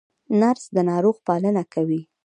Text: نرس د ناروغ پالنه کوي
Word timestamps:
نرس 0.39 0.63
د 0.75 0.77
ناروغ 0.89 1.15
پالنه 1.27 1.63
کوي 1.73 2.01